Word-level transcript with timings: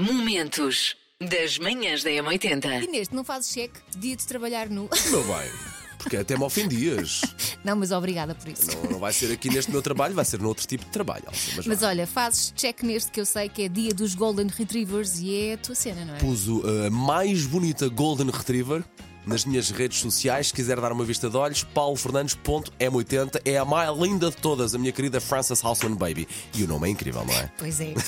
Momentos 0.00 0.96
das 1.20 1.58
manhãs 1.58 2.02
da 2.02 2.10
E 2.10 2.16
M80. 2.22 2.88
neste, 2.90 3.14
não 3.14 3.22
fazes 3.22 3.52
cheque? 3.52 3.78
Dia 3.98 4.16
de 4.16 4.26
trabalhar 4.26 4.70
nu. 4.70 4.88
Meu 5.10 5.22
bem, 5.24 5.50
porque 5.98 6.16
até 6.16 6.38
me 6.38 6.42
ofendias. 6.44 7.20
Não, 7.62 7.76
mas 7.76 7.92
obrigada 7.92 8.34
por 8.34 8.48
isso. 8.48 8.68
Não, 8.84 8.92
não 8.92 8.98
vai 8.98 9.12
ser 9.12 9.30
aqui 9.30 9.50
neste 9.50 9.70
meu 9.70 9.82
trabalho, 9.82 10.14
vai 10.14 10.24
ser 10.24 10.40
noutro 10.40 10.66
tipo 10.66 10.82
de 10.86 10.90
trabalho. 10.90 11.24
Elsa, 11.28 11.50
Mas, 11.58 11.66
Mas 11.66 11.80
vá. 11.82 11.88
olha, 11.88 12.06
fazes 12.06 12.50
check 12.56 12.82
neste 12.82 13.10
que 13.12 13.20
eu 13.20 13.26
sei 13.26 13.50
que 13.50 13.64
é 13.64 13.68
dia 13.68 13.92
dos 13.92 14.14
Golden 14.14 14.46
Retrievers 14.46 15.20
e 15.20 15.34
é 15.34 15.52
a 15.52 15.58
tua 15.58 15.74
cena, 15.74 16.06
não 16.06 16.14
é? 16.14 16.18
Puso 16.18 16.62
a 16.86 16.90
mais 16.90 17.44
bonita 17.44 17.86
Golden 17.90 18.30
Retriever 18.30 18.82
nas 19.30 19.44
minhas 19.44 19.70
redes 19.70 20.00
sociais. 20.00 20.48
Se 20.48 20.52
quiser 20.52 20.78
dar 20.80 20.92
uma 20.92 21.04
vista 21.04 21.30
de 21.30 21.36
olhos, 21.36 21.62
paulofernandes.m80 21.62 23.40
é 23.44 23.56
a 23.56 23.64
mais 23.64 23.96
linda 23.96 24.28
de 24.28 24.36
todas, 24.36 24.74
a 24.74 24.78
minha 24.78 24.92
querida 24.92 25.20
Frances 25.20 25.62
Houseman 25.64 25.94
Baby. 25.94 26.28
E 26.54 26.64
o 26.64 26.68
nome 26.68 26.88
é 26.88 26.90
incrível, 26.90 27.24
não 27.24 27.34
é? 27.34 27.48
Pois 27.56 27.80
é. 27.80 27.94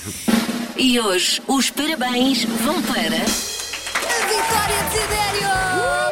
E 0.74 0.98
hoje 0.98 1.42
os 1.46 1.68
parabéns 1.70 2.44
vão 2.44 2.82
para. 2.82 2.96
A 2.96 4.26
Vitória 4.26 4.82
Desidério! 4.90 5.48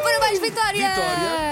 Parabéns, 0.02 0.38
Vitória! 0.38 0.88
Vitória! 0.91 1.49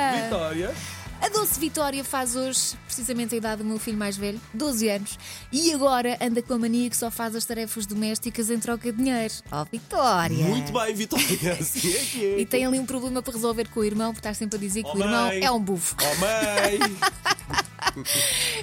A 1.28 1.30
Doce 1.30 1.60
Vitória 1.60 2.02
faz 2.02 2.34
hoje 2.34 2.74
precisamente 2.86 3.34
a 3.34 3.36
idade 3.38 3.62
do 3.62 3.68
meu 3.68 3.78
filho 3.78 3.98
mais 3.98 4.16
velho, 4.16 4.40
12 4.54 4.88
anos, 4.88 5.18
e 5.52 5.70
agora 5.74 6.16
anda 6.22 6.40
com 6.40 6.54
a 6.54 6.58
mania 6.58 6.88
que 6.88 6.96
só 6.96 7.10
faz 7.10 7.36
as 7.36 7.44
tarefas 7.44 7.84
domésticas 7.84 8.48
em 8.48 8.58
troca 8.58 8.90
de 8.90 8.96
dinheiro. 8.96 9.34
Oh, 9.52 9.62
Vitória! 9.70 10.46
Muito 10.46 10.72
bem, 10.72 10.94
Vitória. 10.94 11.52
Assim 11.60 11.92
é 11.92 11.98
que 11.98 12.24
é. 12.24 12.40
E 12.40 12.46
tem 12.46 12.64
ali 12.64 12.78
um 12.78 12.86
problema 12.86 13.20
para 13.20 13.34
resolver 13.34 13.68
com 13.68 13.80
o 13.80 13.84
irmão, 13.84 14.14
porque 14.14 14.26
está 14.26 14.32
sempre 14.32 14.56
a 14.56 14.60
dizer 14.60 14.82
que 14.82 14.88
Oh, 14.88 14.94
o 14.96 15.00
irmão 15.02 15.26
mãe. 15.26 15.44
é 15.44 15.50
um 15.50 15.60
bufo. 15.60 15.94
Oh, 16.00 16.14
mãe! 16.18 16.96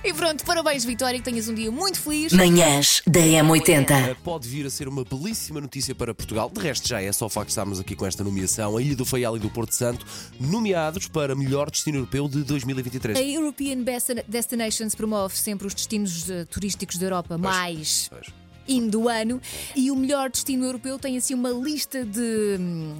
E 0.04 0.14
pronto, 0.14 0.46
parabéns, 0.46 0.86
Vitória, 0.86 1.20
que 1.20 1.26
tenhas 1.26 1.48
um 1.48 1.54
dia 1.54 1.72
muito 1.72 2.00
feliz. 2.00 2.34
Manhãs 2.34 3.02
da 3.08 3.20
M80. 3.20 4.16
Pode 4.24 4.48
vir 4.48 4.66
a 4.66 4.70
ser 4.70 4.88
uma 4.88 5.04
belíssima 5.04 5.62
notícia 5.62 5.94
para 5.96 6.14
Portugal. 6.14 6.50
De 6.54 6.60
resto, 6.60 6.88
já 6.88 7.02
é 7.02 7.12
só 7.12 7.26
o 7.26 7.30
facto 7.30 7.48
de 7.48 7.52
estarmos 7.52 7.80
aqui 7.80 7.96
com 7.96 8.06
esta 8.06 8.24
nomeação. 8.24 8.78
A 8.78 8.82
Ilha 8.82 8.96
do 8.96 9.06
Faial 9.06 9.38
e 9.38 9.40
do 9.40 9.50
Porto 9.50 9.74
Santo, 9.74 10.06
nomeados 10.40 11.08
para 11.08 11.36
melhor 11.36 11.70
destino 11.70 12.00
europeu 12.00 12.28
de 12.28 12.44
2023. 12.44 13.18
A 13.18 13.22
European 13.22 13.84
Best 13.84 14.14
Destinations 14.28 14.96
promove 14.96 15.36
sempre 15.38 15.68
os 15.68 15.74
destinos 15.74 16.30
eh, 16.30 16.46
turísticos 16.46 16.98
da 16.98 17.06
Europa 17.06 17.38
mais 17.38 18.10
Pois. 18.10 18.45
In 18.68 18.88
do 18.88 19.08
ano 19.08 19.42
e 19.76 19.92
o 19.92 19.96
melhor 19.96 20.30
destino 20.30 20.66
europeu 20.66 21.00
tem 21.00 21.18
assim 21.18 21.34
uma 21.34 21.50
lista 21.50 22.04
de 22.04 22.58
hum, 22.60 22.98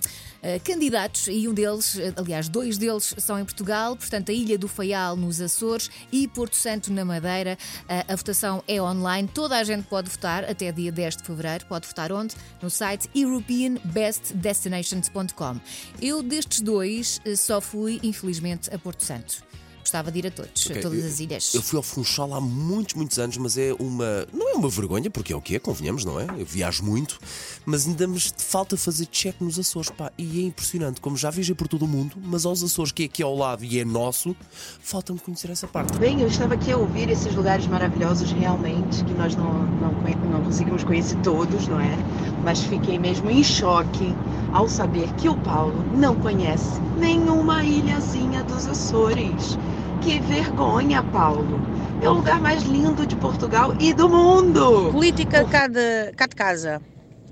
eh, 0.48 0.60
candidatos 0.60 1.26
e 1.28 1.48
um 1.48 1.54
deles, 1.56 1.98
eh, 1.98 2.14
aliás, 2.16 2.48
dois 2.48 2.78
deles 2.78 3.16
são 3.18 3.40
em 3.40 3.44
Portugal, 3.44 3.96
portanto, 3.96 4.30
a 4.30 4.34
Ilha 4.34 4.60
do 4.60 4.68
Faial 4.68 5.16
nos 5.16 5.42
Açores 5.42 5.90
e 6.12 6.28
Porto 6.28 6.56
Santo 6.56 6.94
na 6.94 7.04
Madeira. 7.04 7.58
Eh, 7.90 8.06
a 8.08 8.16
votação 8.16 8.64
é 8.68 8.80
online, 8.80 9.28
toda 9.28 9.58
a 9.58 9.64
gente 9.64 9.88
pode 9.88 10.08
votar 10.08 10.44
até 10.44 10.72
dia 10.72 10.92
10 10.92 11.18
de 11.18 11.24
fevereiro. 11.24 11.66
Pode 11.66 11.88
votar 11.88 12.12
onde? 12.12 12.36
No 12.62 12.70
site 12.70 13.10
europeanbestdestinations.com. 13.16 15.60
Eu 16.00 16.22
destes 16.22 16.62
dois 16.62 17.20
só 17.36 17.60
fui, 17.60 18.00
infelizmente, 18.04 18.72
a 18.72 18.78
Porto 18.78 19.04
Santo. 19.04 19.44
Gostava 19.86 20.12
de 20.12 20.18
ir 20.18 20.26
a 20.26 20.32
todos, 20.32 20.66
Ok, 20.66 20.80
a 20.80 20.82
todas 20.82 21.06
as 21.06 21.20
ilhas. 21.20 21.54
Eu 21.54 21.62
fui 21.62 21.78
ao 21.78 21.84
Funchal 21.84 22.34
há 22.34 22.42
muitos, 22.42 22.96
muitos 22.96 23.20
anos, 23.20 23.38
mas 23.38 23.56
é 23.56 23.72
uma. 23.78 24.26
Não 24.34 24.50
é 24.50 24.54
uma 24.54 24.68
vergonha, 24.68 25.12
porque 25.12 25.32
é 25.32 25.36
o 25.36 25.42
que 25.42 25.56
é, 25.56 25.60
convenhamos, 25.60 26.04
não 26.04 26.20
é? 26.20 26.26
Eu 26.40 26.46
viajo 26.46 26.84
muito, 26.84 27.20
mas 27.68 27.86
ainda 27.86 28.08
me 28.08 28.20
falta 28.20 28.76
fazer 28.78 29.06
check 29.06 29.40
nos 29.40 29.60
Açores, 29.60 29.92
pá. 29.92 30.12
E 30.18 30.42
é 30.42 30.48
impressionante, 30.48 31.00
como 31.00 31.16
já 31.16 31.30
viajei 31.30 31.54
por 31.54 31.68
todo 31.68 31.86
o 31.86 31.88
mundo, 31.88 32.16
mas 32.20 32.48
aos 32.48 32.64
Açores, 32.64 32.92
que 32.92 33.04
é 33.04 33.06
aqui 33.06 33.22
ao 33.22 33.36
lado 33.36 33.64
e 33.64 33.80
é 33.80 33.86
nosso, 33.86 34.36
falta-me 34.82 35.20
conhecer 35.20 35.52
essa 35.52 35.68
parte. 35.68 35.96
Bem, 36.00 36.20
eu 36.20 36.30
estava 36.30 36.56
aqui 36.56 36.72
a 36.72 36.78
ouvir 36.78 37.08
esses 37.12 37.36
lugares 37.36 37.68
maravilhosos 37.68 38.32
realmente, 38.32 39.04
que 39.04 39.14
nós 39.14 39.36
não, 39.36 39.54
não, 39.54 39.92
não 40.32 40.44
conseguimos 40.44 40.84
conhecer 40.84 41.18
todos, 41.22 41.68
não 41.68 41.80
é? 41.80 41.96
Mas 42.44 42.60
fiquei 42.64 42.98
mesmo 42.98 43.30
em 43.30 43.44
choque 43.44 44.16
ao 44.52 44.68
saber 44.68 45.14
que 45.14 45.30
o 45.30 45.38
Paulo 45.38 45.86
não 45.96 46.16
conhece 46.16 46.82
nenhuma 46.98 47.64
ilhazinha 47.64 48.44
dos 48.44 48.66
Açores. 48.66 49.60
Que 50.06 50.20
vergonha, 50.20 51.02
Paulo! 51.02 51.60
É 52.00 52.08
o 52.08 52.14
lugar 52.14 52.40
mais 52.40 52.62
lindo 52.62 53.08
de 53.08 53.16
Portugal 53.16 53.74
e 53.80 53.92
do 53.92 54.08
mundo! 54.08 54.92
Política 54.92 55.44
cá 55.46 55.68
de, 55.68 56.12
cá 56.16 56.28
de 56.28 56.36
casa. 56.36 56.80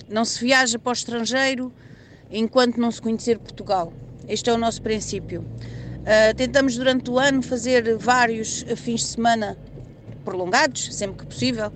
Não 0.09 0.25
se 0.25 0.39
viaja 0.39 0.79
para 0.79 0.89
o 0.89 0.93
estrangeiro 0.93 1.71
enquanto 2.31 2.77
não 2.77 2.89
se 2.89 2.99
conhecer 2.99 3.37
Portugal. 3.37 3.93
Este 4.27 4.49
é 4.49 4.53
o 4.53 4.57
nosso 4.57 4.81
princípio. 4.81 5.45
Ah, 6.03 6.33
tentamos 6.33 6.75
durante 6.75 7.11
o 7.11 7.19
ano 7.19 7.43
fazer 7.43 7.95
vários 7.95 8.65
fins 8.75 9.01
de 9.01 9.07
semana 9.07 9.55
prolongados, 10.23 10.93
sempre 10.95 11.17
que 11.19 11.25
possível, 11.25 11.71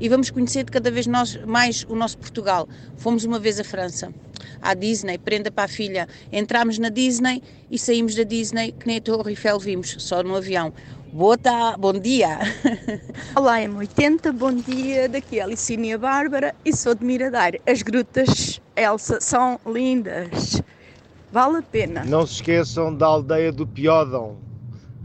e 0.00 0.08
vamos 0.08 0.30
conhecer 0.30 0.64
de 0.64 0.70
cada 0.70 0.90
vez 0.90 1.06
nós, 1.06 1.36
mais 1.46 1.84
o 1.88 1.94
nosso 1.94 2.18
Portugal. 2.18 2.68
Fomos 2.96 3.24
uma 3.24 3.38
vez 3.38 3.58
à 3.60 3.64
França, 3.64 4.12
à 4.60 4.74
Disney, 4.74 5.18
prenda 5.18 5.50
para 5.50 5.64
a 5.64 5.68
filha. 5.68 6.08
Entramos 6.32 6.78
na 6.78 6.88
Disney 6.88 7.42
e 7.70 7.78
saímos 7.78 8.14
da 8.14 8.22
Disney, 8.24 8.72
que 8.72 8.86
nem 8.86 8.98
a 8.98 9.00
Torre 9.00 9.30
Eiffel 9.30 9.58
vimos, 9.58 9.96
só 9.98 10.22
no 10.22 10.34
avião. 10.36 10.72
Boa 11.12 11.36
ta- 11.36 11.76
bom 11.76 11.92
dia! 11.92 12.38
Olá, 13.36 13.58
M80, 13.60 14.32
bom 14.32 14.52
dia. 14.54 15.08
Daqui 15.10 15.38
é 15.38 15.42
a 15.42 15.46
Licínia 15.46 15.98
Bárbara 15.98 16.54
e 16.64 16.74
sou 16.74 16.94
de 16.94 17.04
Miradar. 17.04 17.52
As 17.66 17.82
grutas 17.82 18.60
Elsa 18.74 19.20
são 19.20 19.60
lindas. 19.66 20.62
Vale 21.30 21.58
a 21.58 21.62
pena. 21.62 22.02
Não 22.04 22.26
se 22.26 22.34
esqueçam 22.34 22.94
da 22.94 23.06
aldeia 23.06 23.52
do 23.52 23.66
Piódão, 23.66 24.38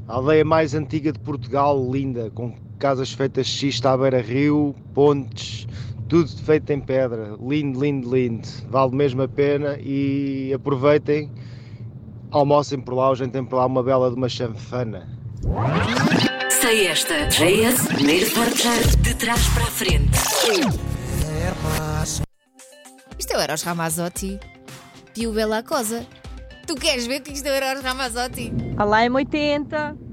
a 0.08 0.14
aldeia 0.16 0.46
mais 0.46 0.74
antiga 0.74 1.12
de 1.12 1.20
Portugal, 1.20 1.90
linda, 1.92 2.32
com 2.34 2.54
casas 2.78 3.12
feitas 3.12 3.48
de 3.48 3.54
xisto 3.54 3.86
à 3.88 3.98
beira-rio, 3.98 4.76
pontes, 4.94 5.68
tudo 6.08 6.30
feito 6.44 6.72
em 6.72 6.80
pedra. 6.80 7.36
Lindo, 7.40 7.80
lindo, 7.80 8.16
lindo. 8.16 8.48
Vale 8.70 8.96
mesmo 8.96 9.22
a 9.22 9.28
pena 9.28 9.78
e 9.80 10.52
aproveitem, 10.54 11.32
almocem 12.32 12.80
por 12.80 12.94
lá, 12.94 13.12
hoje 13.12 13.28
tem 13.28 13.44
por 13.44 13.58
lá 13.58 13.66
uma 13.66 13.84
bela 13.84 14.10
de 14.10 14.16
uma 14.16 14.30
chanfana. 14.30 15.08
Sei 16.50 16.88
esta. 16.88 17.28
JS, 17.28 17.88
primeiro 17.88 18.30
portar 18.32 18.80
de 19.02 19.14
trás 19.16 19.48
para 19.50 19.64
a 19.64 19.68
frente. 19.68 20.18
Isto 23.18 23.34
é 23.34 23.38
o 23.38 23.40
Eros 23.40 23.64
Ramazzotti. 23.64 24.40
Pio 25.14 25.34
Bela 25.34 25.64
Cosa. 25.64 26.06
Tu 26.66 26.76
queres 26.76 27.08
ver 27.08 27.22
que 27.22 27.32
isto 27.32 27.46
é 27.48 27.52
o 27.52 27.64
Eros 27.64 27.84
Ramazzotti? 27.84 28.52
Olá, 28.80 29.02
M80. 29.02 30.07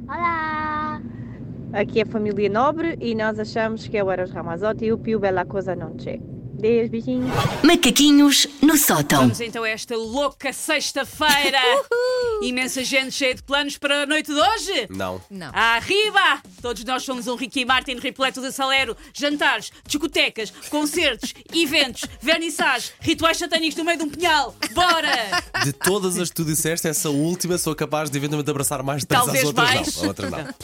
Aqui 1.75 2.01
é 2.01 2.05
família 2.05 2.49
Nobre 2.49 2.97
e 3.01 3.17
nós 3.17 3.37
achamos 3.41 3.89
que 3.89 3.97
é 3.97 4.05
o 4.05 4.09
Eros 4.09 4.31
Ramazotti 4.31 4.85
e 4.85 4.93
o 4.93 4.99
Pio 4.99 5.19
Bela 5.19 5.45
Cosa 5.45 5.75
não 5.75 5.97
c'è. 5.97 6.21
Beijo, 6.61 6.89
beijinhos. 6.89 7.29
Macaquinhos 7.65 8.47
no 8.65 8.77
sótão. 8.77 9.21
Vamos 9.21 9.41
então 9.41 9.63
a 9.63 9.69
esta 9.69 9.97
louca 9.97 10.53
sexta-feira. 10.53 11.59
Imensa 12.43 12.83
gente 12.83 13.13
cheia 13.13 13.35
de 13.35 13.43
planos 13.43 13.77
para 13.79 14.03
a 14.03 14.07
noite 14.07 14.33
de 14.33 14.41
hoje. 14.41 14.87
Não. 14.91 15.21
Não. 15.31 15.51
Arriba! 15.55 16.43
Todos 16.61 16.85
nós 16.85 17.03
somos 17.03 17.27
um 17.27 17.35
Ricky 17.37 17.65
Martin 17.65 17.97
repleto 17.97 18.41
de 18.41 18.51
salero, 18.53 18.97
jantares, 19.13 19.71
discotecas, 19.87 20.51
concertos, 20.71 21.35
eventos, 21.55 22.03
vernissage, 22.21 22.93
rituais 23.01 23.37
satânicos 23.37 23.77
no 23.77 23.85
meio 23.85 23.99
de 23.99 24.05
um 24.05 24.09
punhal. 24.11 24.55
Bora! 24.73 25.43
De 25.65 25.73
todas 25.73 26.19
as 26.19 26.29
que 26.31 26.35
tu 26.35 26.45
disseste, 26.45 26.89
essa 26.89 27.11
última 27.11 27.59
sou 27.59 27.75
capaz 27.75 28.11
de 28.11 28.17
eventualmente 28.19 28.51
abraçar 28.51 28.83
mais 28.83 29.01
de 29.03 29.07
três 29.07 29.23
Talvez 29.23 29.43
às 29.43 29.49
outras 29.49 29.69
mais. 29.75 29.97
não. 29.97 30.09
Outras 30.09 30.31
não. 30.31 30.45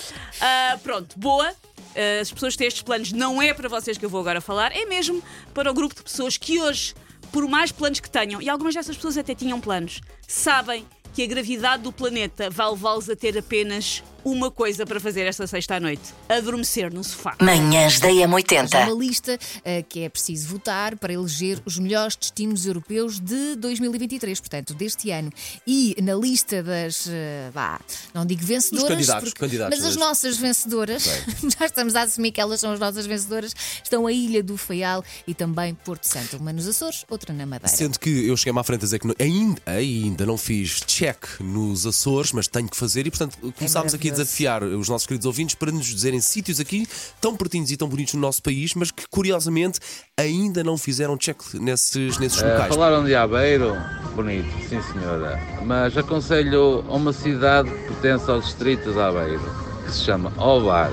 Ah, 0.40 0.78
pronto, 0.82 1.18
boa. 1.18 1.52
Ah, 1.94 2.20
as 2.20 2.30
pessoas 2.32 2.54
que 2.54 2.58
têm 2.58 2.66
estes 2.66 2.82
planos 2.82 3.12
não 3.12 3.42
é 3.42 3.52
para 3.52 3.68
vocês 3.68 3.98
que 3.98 4.04
eu 4.04 4.10
vou 4.10 4.20
agora 4.20 4.40
falar, 4.40 4.72
é 4.74 4.86
mesmo 4.86 5.22
para 5.52 5.70
o 5.70 5.74
grupo 5.74 5.94
de 5.94 6.02
pessoas 6.02 6.36
que 6.36 6.60
hoje, 6.60 6.94
por 7.32 7.48
mais 7.48 7.72
planos 7.72 8.00
que 8.00 8.10
tenham, 8.10 8.40
e 8.40 8.48
algumas 8.48 8.74
dessas 8.74 8.96
pessoas 8.96 9.16
até 9.16 9.34
tinham 9.34 9.60
planos, 9.60 10.00
sabem 10.26 10.86
que 11.14 11.22
a 11.22 11.26
gravidade 11.26 11.82
do 11.82 11.92
planeta 11.92 12.48
vai 12.50 12.70
levá-los 12.70 13.08
a 13.10 13.16
ter 13.16 13.36
apenas 13.38 14.02
uma 14.22 14.50
coisa 14.50 14.84
para 14.84 15.00
fazer 15.00 15.22
esta 15.22 15.46
sexta 15.46 15.76
à 15.76 15.80
noite: 15.80 16.02
adormecer 16.28 16.92
no 16.92 17.02
sofá. 17.02 17.36
Manhãs 17.40 17.98
da 18.00 18.08
Há 18.08 18.12
M80. 18.12 18.84
uma 18.92 19.02
lista 19.02 19.38
eh, 19.64 19.82
que 19.82 20.00
é 20.00 20.08
preciso 20.10 20.46
votar 20.48 20.96
para 20.98 21.12
eleger 21.12 21.58
os 21.64 21.78
melhores 21.78 22.16
destinos 22.16 22.66
europeus 22.66 23.18
de 23.18 23.56
2023, 23.56 24.38
portanto, 24.40 24.74
deste 24.74 25.10
ano. 25.10 25.32
E 25.66 25.96
na 26.02 26.14
lista 26.14 26.62
das, 26.62 27.06
eh, 27.08 27.50
vá, 27.54 27.80
não 28.12 28.26
digo 28.26 28.44
vencedoras, 28.44 28.88
candidatos, 28.88 29.32
candidatos 29.32 29.78
mas 29.78 29.86
as 29.88 29.96
nossas 29.96 30.36
vencedoras, 30.36 31.04
já 31.58 31.64
estamos 31.66 31.96
a 31.96 32.02
assumir 32.02 32.30
que 32.32 32.40
elas 32.42 32.60
são 32.60 32.72
as 32.72 32.78
nossas 32.78 33.06
vencedoras, 33.06 33.54
estão 33.82 34.06
a 34.06 34.12
Ilha 34.12 34.42
do 34.42 34.56
Faial 34.58 35.02
e 35.26 35.32
também 35.34 35.74
Porto 35.74 36.04
Santo. 36.04 36.36
Uma 36.36 36.52
nos 36.52 36.68
Açores, 36.68 37.06
outra 37.08 37.32
na 37.32 37.46
Madeira. 37.46 37.74
Sendo 37.74 37.98
que 37.98 38.26
eu 38.26 38.36
cheguei-me 38.36 38.58
à 38.60 38.62
frente 38.64 38.80
a 38.80 38.84
dizer 38.84 38.98
que 38.98 39.06
não- 39.06 39.14
ainda, 39.18 39.62
ainda 39.64 40.26
não 40.26 40.36
fiz 40.36 40.80
check 41.00 41.40
nos 41.40 41.86
Açores, 41.86 42.30
mas 42.32 42.46
tenho 42.46 42.68
que 42.68 42.76
fazer 42.76 43.06
e, 43.06 43.10
portanto, 43.10 43.38
começámos 43.56 43.94
aqui 43.94 44.08
a 44.08 44.12
desafiar 44.12 44.62
os 44.62 44.86
nossos 44.86 45.06
queridos 45.06 45.24
ouvintes 45.24 45.54
para 45.54 45.72
nos 45.72 45.86
dizerem 45.86 46.20
sítios 46.20 46.60
aqui 46.60 46.86
tão 47.22 47.34
pertinhos 47.34 47.70
e 47.70 47.76
tão 47.78 47.88
bonitos 47.88 48.12
no 48.12 48.20
nosso 48.20 48.42
país, 48.42 48.74
mas 48.74 48.90
que 48.90 49.04
curiosamente 49.10 49.80
ainda 50.14 50.62
não 50.62 50.76
fizeram 50.76 51.16
check 51.16 51.40
nesses, 51.54 52.18
nesses 52.18 52.42
Eh, 52.42 52.52
locais. 52.52 52.74
falaram 52.74 53.02
de 53.02 53.14
Aveiro, 53.14 53.74
bonito, 54.14 54.46
sim 54.68 54.78
senhora. 54.92 55.40
Mas 55.64 55.96
aconselho 55.96 56.84
a 56.86 56.94
uma 56.94 57.14
cidade 57.14 57.70
que 57.70 57.94
pertence 57.94 58.30
ao 58.30 58.38
distrito 58.38 58.92
de 58.92 59.00
Aveiro, 59.00 59.40
que 59.86 59.92
se 59.92 60.00
chama 60.04 60.30
Ovar, 60.36 60.90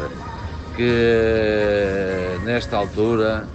que 0.77 2.37
nesta 2.45 2.77
altura 2.77 3.45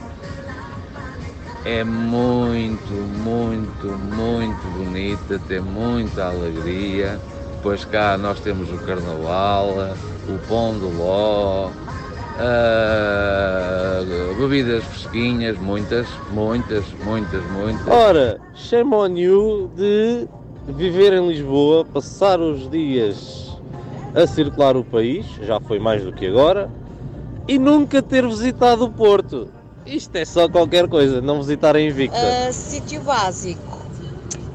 é 1.64 1.84
muito, 1.84 2.92
muito, 2.92 3.86
muito 3.86 4.68
bonita, 4.76 5.38
tem 5.46 5.60
muita 5.60 6.26
alegria. 6.26 7.20
Depois 7.56 7.84
cá 7.84 8.16
nós 8.18 8.40
temos 8.40 8.72
o 8.72 8.78
Carnaval, 8.78 9.96
o 10.28 10.38
Pão 10.48 10.76
do 10.78 10.88
Ló, 10.98 11.70
ah, 12.38 14.00
bebidas 14.36 14.82
fresquinhas, 14.84 15.56
muitas, 15.58 16.08
muitas, 16.32 16.84
muitas, 17.04 17.44
muitas. 17.52 17.86
Ora, 17.86 18.40
shame 18.54 18.94
on 18.94 19.14
de 19.76 20.26
viver 20.66 21.12
em 21.12 21.28
Lisboa, 21.28 21.84
passar 21.84 22.40
os 22.40 22.68
dias 22.68 23.56
a 24.14 24.26
circular 24.26 24.76
o 24.76 24.84
país, 24.84 25.24
já 25.42 25.60
foi 25.60 25.78
mais 25.78 26.02
do 26.02 26.12
que 26.12 26.26
agora, 26.26 26.68
e 27.46 27.58
nunca 27.58 28.02
ter 28.02 28.26
visitado 28.26 28.84
o 28.84 28.90
Porto. 28.90 29.48
Isto 29.84 30.16
é 30.16 30.24
só 30.24 30.48
qualquer 30.48 30.88
coisa, 30.88 31.20
não 31.20 31.40
visitar 31.40 31.74
a 31.74 31.80
Invicta. 31.80 32.16
Uh, 32.16 32.52
sítio 32.52 33.02
básico. 33.02 33.82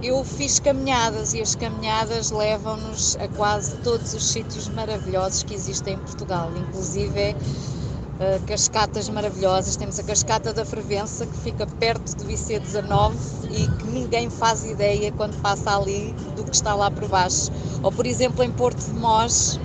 Eu 0.01 0.23
fiz 0.23 0.59
caminhadas 0.59 1.33
e 1.33 1.41
as 1.41 1.55
caminhadas 1.55 2.31
levam-nos 2.31 3.17
a 3.17 3.27
quase 3.27 3.75
todos 3.77 4.13
os 4.13 4.25
sítios 4.25 4.69
maravilhosos 4.69 5.43
que 5.43 5.53
existem 5.53 5.95
em 5.95 5.97
Portugal, 5.97 6.51
inclusive 6.55 7.31
uh, 7.31 8.45
cascatas 8.45 9.09
maravilhosas. 9.09 9.75
Temos 9.75 9.99
a 9.99 10.03
cascata 10.03 10.53
da 10.53 10.63
Fervença, 10.63 11.25
que 11.25 11.37
fica 11.39 11.67
perto 11.67 12.15
do 12.15 12.25
IC19 12.25 13.13
e 13.51 13.67
que 13.77 13.87
ninguém 13.87 14.29
faz 14.29 14.63
ideia 14.63 15.11
quando 15.11 15.35
passa 15.41 15.77
ali 15.77 16.13
do 16.37 16.43
que 16.45 16.55
está 16.55 16.73
lá 16.73 16.89
por 16.89 17.07
baixo. 17.09 17.51
Ou, 17.83 17.91
por 17.91 18.05
exemplo, 18.05 18.43
em 18.43 18.51
Porto 18.51 18.79
de 18.79 18.93
Mós, 18.93 19.59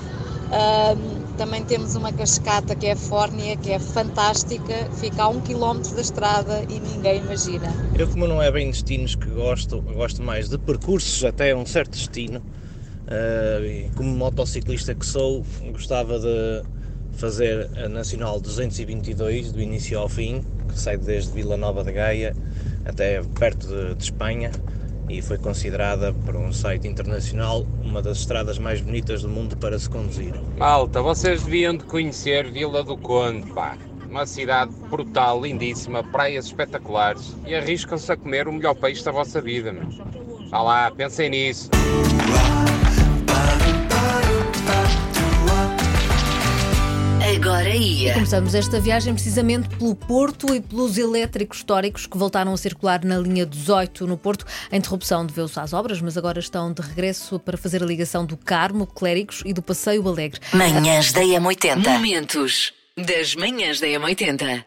também 1.36 1.64
temos 1.64 1.94
uma 1.94 2.12
cascata 2.12 2.74
que 2.74 2.86
é 2.86 2.92
a 2.92 2.96
Fórnia, 2.96 3.56
que 3.56 3.70
é 3.70 3.78
fantástica, 3.78 4.88
fica 5.00 5.22
a 5.22 5.28
um 5.28 5.40
quilómetro 5.40 5.94
da 5.94 6.00
estrada 6.00 6.62
e 6.68 6.78
ninguém 6.78 7.20
imagina. 7.20 7.72
Eu, 7.98 8.06
como 8.08 8.26
não 8.26 8.42
é 8.42 8.50
bem 8.50 8.70
destinos 8.70 9.14
que 9.14 9.28
gosto, 9.28 9.80
gosto 9.80 10.22
mais 10.22 10.48
de 10.48 10.58
percursos 10.58 11.24
até 11.24 11.54
um 11.54 11.64
certo 11.64 11.92
destino. 11.92 12.40
Uh, 13.02 13.90
como 13.96 14.10
motociclista 14.10 14.94
que 14.94 15.04
sou, 15.04 15.44
gostava 15.72 16.18
de 16.18 16.62
fazer 17.12 17.68
a 17.76 17.88
Nacional 17.88 18.40
222 18.40 19.52
do 19.52 19.60
início 19.60 19.98
ao 19.98 20.08
fim, 20.08 20.42
que 20.68 20.78
sai 20.78 20.96
desde 20.96 21.32
Vila 21.32 21.56
Nova 21.56 21.82
de 21.82 21.92
Gaia 21.92 22.34
até 22.84 23.22
perto 23.38 23.66
de, 23.66 23.94
de 23.94 24.04
Espanha 24.04 24.50
e 25.08 25.20
foi 25.20 25.38
considerada 25.38 26.12
por 26.12 26.36
um 26.36 26.52
site 26.52 26.86
internacional 26.88 27.66
uma 27.82 28.00
das 28.00 28.18
estradas 28.18 28.58
mais 28.58 28.80
bonitas 28.80 29.22
do 29.22 29.28
mundo 29.28 29.56
para 29.56 29.78
se 29.78 29.88
conduzir. 29.88 30.34
Malta, 30.56 31.02
vocês 31.02 31.42
deviam 31.42 31.76
de 31.76 31.84
conhecer 31.84 32.50
Vila 32.50 32.82
do 32.82 32.96
Conde, 32.96 33.50
pá. 33.52 33.76
Uma 34.08 34.26
cidade 34.26 34.72
brutal, 34.90 35.40
lindíssima, 35.42 36.04
praias 36.04 36.46
espetaculares 36.46 37.34
e 37.46 37.54
arriscam-se 37.54 38.12
a 38.12 38.16
comer 38.16 38.46
o 38.46 38.52
melhor 38.52 38.74
peixe 38.74 39.02
da 39.02 39.10
vossa 39.10 39.40
vida. 39.40 39.74
Vá 40.50 40.62
lá, 40.62 40.90
pensem 40.90 41.30
nisso. 41.30 41.70
Agora 47.42 47.70
ia. 47.70 48.14
Começamos 48.14 48.54
esta 48.54 48.78
viagem 48.78 49.12
precisamente 49.12 49.68
pelo 49.70 49.96
Porto 49.96 50.54
e 50.54 50.60
pelos 50.60 50.96
elétricos 50.96 51.58
históricos 51.58 52.06
que 52.06 52.16
voltaram 52.16 52.54
a 52.54 52.56
circular 52.56 53.04
na 53.04 53.18
linha 53.18 53.44
18 53.44 54.06
no 54.06 54.16
Porto. 54.16 54.46
A 54.70 54.76
interrupção 54.76 55.26
deveu-se 55.26 55.58
às 55.58 55.72
obras, 55.72 56.00
mas 56.00 56.16
agora 56.16 56.38
estão 56.38 56.72
de 56.72 56.80
regresso 56.80 57.40
para 57.40 57.58
fazer 57.58 57.82
a 57.82 57.86
ligação 57.86 58.24
do 58.24 58.36
Carmo, 58.36 58.86
Clérigos 58.86 59.42
e 59.44 59.52
do 59.52 59.60
Passeio 59.60 60.06
Alegre. 60.06 60.40
Manhãs 60.54 61.12
da 61.12 61.22
M80. 61.22 61.78
Momentos 61.78 62.72
das 62.96 63.34
manhãs 63.34 63.80
da 63.80 63.88
M80. 63.88 64.64